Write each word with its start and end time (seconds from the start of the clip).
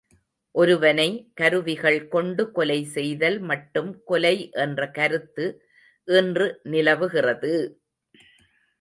ஒருவனை, 0.55 1.05
கருவிகள் 1.33 2.07
கொண்டு 2.07 2.51
கொலை 2.51 2.79
செய்தல் 2.95 3.39
மட்டும் 3.41 3.91
கொலை 4.03 4.35
என்ற 4.63 4.89
கருத்து 4.91 5.47
இன்று 6.07 6.47
நிலவுகிறது! 6.69 7.55